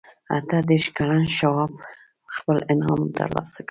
[0.37, 1.71] اته دېرش کلن شواب
[2.35, 3.59] خپل انعام ترلاسه کړ.